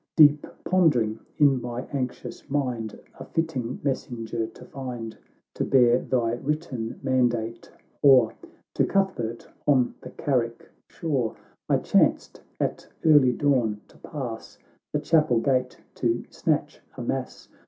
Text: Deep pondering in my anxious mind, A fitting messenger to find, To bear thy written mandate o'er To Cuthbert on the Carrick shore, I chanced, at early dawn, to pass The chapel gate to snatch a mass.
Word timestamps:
Deep 0.17 0.47
pondering 0.63 1.19
in 1.37 1.61
my 1.61 1.81
anxious 1.93 2.49
mind, 2.49 2.99
A 3.19 3.23
fitting 3.25 3.79
messenger 3.83 4.47
to 4.47 4.65
find, 4.65 5.15
To 5.53 5.63
bear 5.63 5.99
thy 5.99 6.31
written 6.33 6.99
mandate 7.03 7.69
o'er 8.03 8.33
To 8.73 8.83
Cuthbert 8.83 9.47
on 9.67 9.93
the 10.01 10.09
Carrick 10.09 10.67
shore, 10.87 11.35
I 11.69 11.77
chanced, 11.77 12.41
at 12.59 12.87
early 13.05 13.31
dawn, 13.33 13.81
to 13.89 13.97
pass 13.99 14.57
The 14.91 14.99
chapel 15.01 15.39
gate 15.39 15.77
to 15.93 16.25
snatch 16.31 16.81
a 16.97 17.03
mass. 17.03 17.47